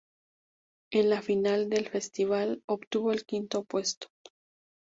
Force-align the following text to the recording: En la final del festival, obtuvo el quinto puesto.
En 0.91 1.11
la 1.11 1.21
final 1.21 1.69
del 1.69 1.87
festival, 1.87 2.63
obtuvo 2.67 3.11
el 3.11 3.23
quinto 3.23 3.65
puesto. 3.65 4.07